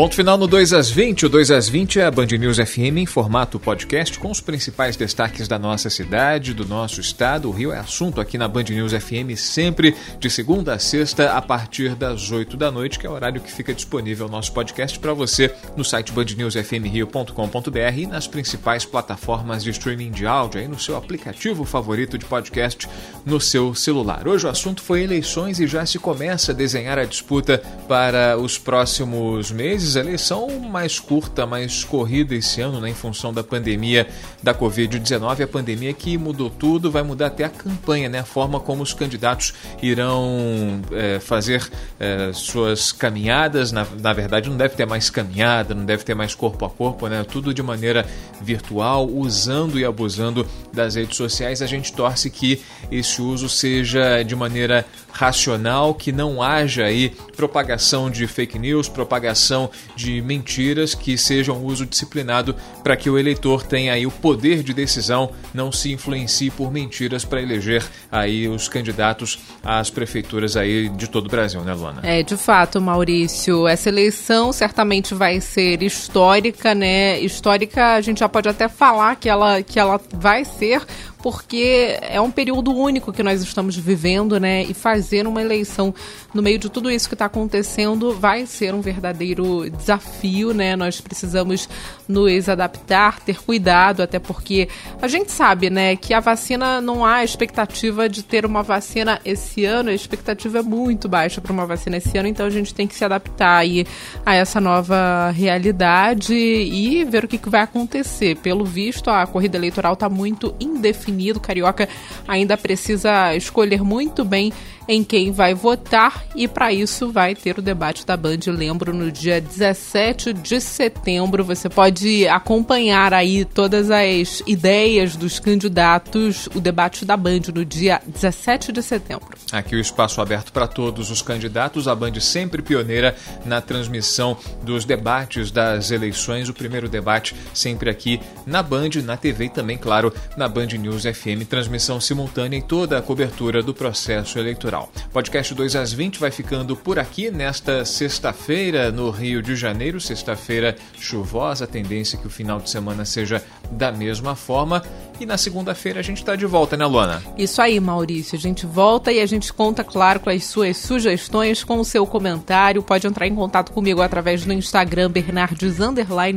Ponto 0.00 0.14
final 0.14 0.38
no 0.38 0.46
2 0.46 0.72
às 0.72 0.88
20. 0.88 1.26
O 1.26 1.28
2 1.28 1.50
às 1.50 1.68
20 1.68 2.00
é 2.00 2.06
a 2.06 2.10
Band 2.10 2.28
News 2.28 2.56
FM 2.56 2.96
em 2.96 3.04
formato 3.04 3.60
podcast 3.60 4.18
com 4.18 4.30
os 4.30 4.40
principais 4.40 4.96
destaques 4.96 5.46
da 5.46 5.58
nossa 5.58 5.90
cidade, 5.90 6.54
do 6.54 6.64
nosso 6.64 7.02
estado. 7.02 7.50
O 7.50 7.52
Rio 7.52 7.70
é 7.70 7.78
assunto 7.78 8.18
aqui 8.18 8.38
na 8.38 8.48
Band 8.48 8.62
News 8.62 8.94
FM 8.94 9.36
sempre 9.36 9.94
de 10.18 10.30
segunda 10.30 10.72
a 10.72 10.78
sexta 10.78 11.32
a 11.32 11.42
partir 11.42 11.94
das 11.94 12.30
8 12.32 12.56
da 12.56 12.70
noite, 12.70 12.98
que 12.98 13.06
é 13.06 13.10
o 13.10 13.12
horário 13.12 13.42
que 13.42 13.52
fica 13.52 13.74
disponível 13.74 14.24
o 14.24 14.30
nosso 14.30 14.54
podcast 14.54 14.98
para 14.98 15.12
você 15.12 15.54
no 15.76 15.84
site 15.84 16.12
bandnewsfmrio.com.br 16.12 17.98
e 17.98 18.06
nas 18.06 18.26
principais 18.26 18.86
plataformas 18.86 19.62
de 19.62 19.68
streaming 19.68 20.12
de 20.12 20.26
áudio 20.26 20.62
aí 20.62 20.66
no 20.66 20.78
seu 20.78 20.96
aplicativo 20.96 21.66
favorito 21.66 22.16
de 22.16 22.24
podcast 22.24 22.88
no 23.26 23.38
seu 23.38 23.74
celular. 23.74 24.26
Hoje 24.26 24.46
o 24.46 24.48
assunto 24.48 24.80
foi 24.80 25.02
eleições 25.02 25.60
e 25.60 25.66
já 25.66 25.84
se 25.84 25.98
começa 25.98 26.52
a 26.52 26.54
desenhar 26.54 26.98
a 26.98 27.04
disputa 27.04 27.62
para 27.86 28.38
os 28.38 28.56
próximos 28.56 29.50
meses 29.50 29.89
vezes 29.90 29.96
a 29.96 30.00
eleição 30.00 30.60
mais 30.60 30.98
curta, 30.98 31.46
mais 31.46 31.84
corrida 31.84 32.34
esse 32.34 32.60
ano, 32.60 32.80
né, 32.80 32.90
em 32.90 32.94
função 32.94 33.32
da 33.32 33.42
pandemia 33.42 34.06
da 34.42 34.54
Covid-19, 34.54 35.42
a 35.42 35.46
pandemia 35.46 35.92
que 35.92 36.16
mudou 36.16 36.50
tudo, 36.50 36.90
vai 36.90 37.02
mudar 37.02 37.26
até 37.26 37.44
a 37.44 37.48
campanha, 37.48 38.08
né, 38.08 38.20
a 38.20 38.24
forma 38.24 38.60
como 38.60 38.82
os 38.82 38.92
candidatos 38.92 39.54
irão 39.82 40.80
é, 40.92 41.18
fazer 41.18 41.68
é, 41.98 42.30
suas 42.32 42.92
caminhadas. 42.92 43.72
Na, 43.72 43.86
na 44.00 44.12
verdade, 44.12 44.48
não 44.48 44.56
deve 44.56 44.74
ter 44.74 44.86
mais 44.86 45.10
caminhada, 45.10 45.74
não 45.74 45.84
deve 45.84 46.04
ter 46.04 46.14
mais 46.14 46.34
corpo 46.34 46.64
a 46.64 46.70
corpo, 46.70 47.08
né, 47.08 47.24
tudo 47.24 47.52
de 47.52 47.62
maneira 47.62 48.06
virtual, 48.40 49.08
usando 49.08 49.78
e 49.78 49.84
abusando 49.84 50.46
das 50.72 50.94
redes 50.94 51.16
sociais. 51.16 51.62
A 51.62 51.66
gente 51.66 51.92
torce 51.92 52.30
que 52.30 52.62
esse 52.90 53.20
uso 53.20 53.48
seja 53.48 54.22
de 54.22 54.36
maneira 54.36 54.84
racional, 55.12 55.94
que 55.94 56.12
não 56.12 56.42
haja 56.42 56.84
aí 56.84 57.12
propagação 57.40 58.10
de 58.10 58.26
fake 58.26 58.58
news, 58.58 58.86
propagação 58.86 59.70
de 59.96 60.20
mentiras, 60.20 60.94
que 60.94 61.16
sejam 61.16 61.64
uso 61.64 61.86
disciplinado 61.86 62.54
para 62.84 62.94
que 62.98 63.08
o 63.08 63.18
eleitor 63.18 63.62
tenha 63.62 63.94
aí 63.94 64.06
o 64.06 64.10
poder 64.10 64.62
de 64.62 64.74
decisão, 64.74 65.30
não 65.54 65.72
se 65.72 65.90
influencie 65.90 66.50
por 66.50 66.70
mentiras 66.70 67.24
para 67.24 67.40
eleger 67.40 67.82
aí 68.12 68.46
os 68.46 68.68
candidatos 68.68 69.38
às 69.64 69.88
prefeituras 69.88 70.54
aí 70.54 70.90
de 70.90 71.08
todo 71.08 71.28
o 71.28 71.30
Brasil, 71.30 71.62
né, 71.62 71.72
Luana? 71.72 72.00
É, 72.02 72.22
de 72.22 72.36
fato, 72.36 72.78
Maurício, 72.78 73.66
essa 73.66 73.88
eleição 73.88 74.52
certamente 74.52 75.14
vai 75.14 75.40
ser 75.40 75.82
histórica, 75.82 76.74
né? 76.74 77.18
Histórica, 77.20 77.94
a 77.94 78.02
gente 78.02 78.20
já 78.20 78.28
pode 78.28 78.50
até 78.50 78.68
falar 78.68 79.16
que 79.16 79.30
ela, 79.30 79.62
que 79.62 79.80
ela 79.80 79.98
vai 80.12 80.44
ser, 80.44 80.82
porque 81.22 81.98
é 82.00 82.20
um 82.20 82.30
período 82.30 82.72
único 82.74 83.12
que 83.12 83.22
nós 83.22 83.42
estamos 83.42 83.76
vivendo, 83.76 84.38
né? 84.40 84.62
E 84.64 84.74
fazer 84.74 85.26
uma 85.26 85.40
eleição 85.40 85.94
no 86.32 86.42
meio 86.42 86.58
de 86.58 86.68
tudo 86.68 86.90
isso 86.90 87.08
que 87.08 87.14
está 87.14 87.26
acontecendo 87.26 88.14
vai 88.14 88.46
ser 88.46 88.74
um 88.74 88.80
verdadeiro 88.80 89.68
desafio, 89.70 90.54
né? 90.54 90.76
Nós 90.76 91.00
precisamos 91.00 91.68
nos 92.08 92.48
adaptar, 92.48 93.20
ter 93.20 93.40
cuidado, 93.42 94.02
até 94.02 94.18
porque 94.18 94.68
a 95.00 95.08
gente 95.08 95.30
sabe, 95.30 95.70
né, 95.70 95.94
que 95.94 96.12
a 96.12 96.20
vacina 96.20 96.80
não 96.80 97.04
há 97.04 97.22
expectativa 97.22 98.08
de 98.08 98.22
ter 98.22 98.44
uma 98.44 98.62
vacina 98.62 99.20
esse 99.24 99.64
ano, 99.64 99.90
a 99.90 99.94
expectativa 99.94 100.58
é 100.58 100.62
muito 100.62 101.08
baixa 101.08 101.40
para 101.40 101.52
uma 101.52 101.66
vacina 101.66 101.98
esse 101.98 102.16
ano, 102.18 102.28
então 102.28 102.46
a 102.46 102.50
gente 102.50 102.74
tem 102.74 102.86
que 102.86 102.94
se 102.94 103.04
adaptar 103.04 103.58
aí 103.58 103.86
a 104.26 104.34
essa 104.34 104.60
nova 104.60 105.30
realidade 105.30 106.34
e 106.34 107.04
ver 107.04 107.24
o 107.24 107.28
que, 107.28 107.38
que 107.38 107.48
vai 107.48 107.60
acontecer. 107.60 108.36
Pelo 108.36 108.64
visto, 108.64 109.08
a 109.08 109.26
corrida 109.26 109.56
eleitoral 109.56 109.92
está 109.92 110.08
muito 110.08 110.54
indefinida 110.58 111.09
definido. 111.10 111.38
O 111.38 111.42
Carioca 111.42 111.88
ainda 112.26 112.56
precisa 112.56 113.34
escolher 113.34 113.82
muito 113.82 114.24
bem 114.24 114.52
em 114.88 115.04
quem 115.04 115.30
vai 115.30 115.54
votar 115.54 116.24
e 116.34 116.48
para 116.48 116.72
isso 116.72 117.10
vai 117.10 117.34
ter 117.34 117.58
o 117.58 117.62
debate 117.62 118.06
da 118.06 118.16
Band, 118.16 118.38
lembro, 118.46 118.92
no 118.92 119.10
dia 119.10 119.40
17 119.40 120.32
de 120.32 120.60
setembro. 120.60 121.44
Você 121.44 121.68
pode 121.68 122.26
acompanhar 122.28 123.12
aí 123.14 123.44
todas 123.44 123.90
as 123.90 124.42
ideias 124.46 125.16
dos 125.16 125.38
candidatos, 125.38 126.48
o 126.54 126.60
debate 126.60 127.04
da 127.04 127.16
Band 127.16 127.40
no 127.54 127.64
dia 127.64 128.00
17 128.06 128.72
de 128.72 128.82
setembro. 128.82 129.28
Aqui 129.52 129.76
o 129.76 129.80
espaço 129.80 130.20
aberto 130.20 130.52
para 130.52 130.66
todos 130.66 131.10
os 131.10 131.22
candidatos, 131.22 131.88
a 131.88 131.94
Band 131.94 132.18
sempre 132.20 132.62
pioneira 132.62 133.16
na 133.44 133.60
transmissão 133.60 134.36
dos 134.62 134.84
debates 134.84 135.50
das 135.50 135.90
eleições, 135.90 136.48
o 136.48 136.54
primeiro 136.54 136.88
debate 136.88 137.34
sempre 137.52 137.90
aqui 137.90 138.20
na 138.46 138.62
Band, 138.62 138.90
na 139.04 139.16
TV 139.16 139.46
e 139.46 139.50
também, 139.50 139.78
claro, 139.78 140.12
na 140.36 140.48
Band 140.48 140.66
News 140.78 141.02
FM, 141.02 141.46
transmissão 141.48 142.00
simultânea 142.00 142.56
em 142.56 142.62
toda 142.62 142.98
a 142.98 143.02
cobertura 143.02 143.62
do 143.62 143.74
processo 143.74 144.38
eleitoral. 144.38 144.69
Podcast 145.12 145.54
2 145.54 145.76
às 145.76 145.92
20 145.92 146.20
vai 146.20 146.30
ficando 146.30 146.76
por 146.76 146.98
aqui 146.98 147.30
nesta 147.30 147.84
sexta-feira 147.84 148.92
no 148.92 149.10
Rio 149.10 149.42
de 149.42 149.56
Janeiro, 149.56 150.00
sexta-feira 150.00 150.76
chuvosa, 150.98 151.66
tendência 151.66 152.18
que 152.18 152.26
o 152.26 152.30
final 152.30 152.60
de 152.60 152.70
semana 152.70 153.04
seja 153.04 153.42
da 153.72 153.90
mesma 153.90 154.36
forma. 154.36 154.82
E 155.20 155.26
na 155.26 155.36
segunda-feira 155.36 156.00
a 156.00 156.02
gente 156.02 156.16
está 156.16 156.34
de 156.34 156.46
volta, 156.46 156.78
né, 156.78 156.86
Luana? 156.86 157.22
Isso 157.36 157.60
aí, 157.60 157.78
Maurício. 157.78 158.38
A 158.38 158.40
gente 158.40 158.64
volta 158.64 159.12
e 159.12 159.20
a 159.20 159.26
gente 159.26 159.52
conta, 159.52 159.84
claro, 159.84 160.18
com 160.18 160.30
as 160.30 160.44
suas 160.44 160.78
sugestões, 160.78 161.62
com 161.62 161.78
o 161.78 161.84
seu 161.84 162.06
comentário. 162.06 162.82
Pode 162.82 163.06
entrar 163.06 163.26
em 163.26 163.34
contato 163.34 163.70
comigo 163.70 164.00
através 164.00 164.46
do 164.46 164.52
Instagram 164.54 165.10
Bernardes 165.10 165.76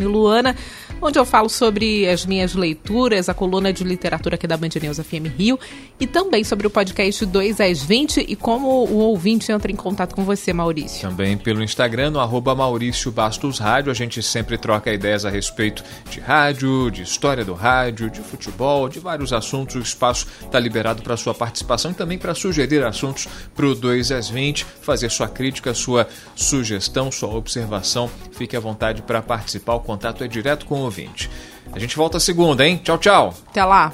Luana, 0.05 0.53
onde 1.01 1.17
eu 1.17 1.23
falo 1.23 1.47
sobre 1.47 2.09
as 2.09 2.25
minhas 2.25 2.55
leituras, 2.55 3.29
a 3.29 3.33
coluna 3.33 3.71
de 3.71 3.85
literatura 3.85 4.35
aqui 4.35 4.45
da 4.45 4.57
Band 4.57 4.71
News 4.81 4.99
FM 4.99 5.27
Rio 5.37 5.57
e 5.97 6.05
também 6.05 6.43
sobre 6.43 6.67
o 6.67 6.69
podcast 6.69 7.25
2 7.25 7.61
às 7.61 7.81
20 7.81 8.25
e 8.27 8.35
como 8.35 8.67
o 8.67 8.97
ouvinte 8.97 9.49
entra 9.49 9.71
em 9.71 9.77
contato 9.77 10.13
com 10.13 10.25
você, 10.25 10.51
Maurício. 10.51 11.07
Também 11.07 11.37
pelo 11.37 11.63
Instagram, 11.63 12.11
no 12.11 12.19
arroba 12.19 12.53
Maurício 12.53 13.09
Bastos 13.11 13.59
Rádio. 13.59 13.91
A 13.91 13.95
gente 13.95 14.21
sempre 14.21 14.57
troca 14.57 14.91
ideias 14.91 15.23
a 15.23 15.29
respeito 15.29 15.83
de 16.09 16.19
rádio, 16.19 16.91
de 16.91 17.03
história 17.03 17.45
do 17.45 17.53
rádio, 17.53 18.09
de 18.09 18.19
futebol, 18.19 18.72
de 18.89 18.99
vários 18.99 19.31
assuntos. 19.33 19.75
O 19.75 19.79
espaço 19.79 20.27
está 20.41 20.59
liberado 20.59 21.01
para 21.01 21.17
sua 21.17 21.33
participação 21.33 21.91
e 21.91 21.93
também 21.93 22.17
para 22.17 22.33
sugerir 22.33 22.83
assuntos 22.83 23.27
para 23.55 23.65
o 23.65 23.75
2 23.75 24.11
às 24.11 24.29
20, 24.29 24.65
fazer 24.81 25.09
sua 25.09 25.27
crítica, 25.27 25.73
sua 25.73 26.07
sugestão, 26.35 27.11
sua 27.11 27.33
observação. 27.33 28.09
Fique 28.31 28.55
à 28.55 28.59
vontade 28.59 29.01
para 29.01 29.21
participar. 29.21 29.75
O 29.75 29.79
contato 29.79 30.23
é 30.23 30.27
direto 30.27 30.65
com 30.65 30.75
o 30.75 30.83
ouvinte. 30.83 31.29
A 31.71 31.79
gente 31.79 31.95
volta 31.95 32.19
segunda, 32.19 32.67
hein? 32.67 32.79
Tchau, 32.83 32.97
tchau. 32.97 33.33
Até 33.49 33.63
lá. 33.63 33.91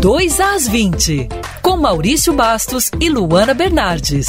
2 0.00 0.40
às 0.40 0.68
20, 0.68 1.28
com 1.60 1.76
Maurício 1.76 2.32
Bastos 2.32 2.90
e 3.00 3.08
Luana 3.08 3.52
Bernardes. 3.52 4.28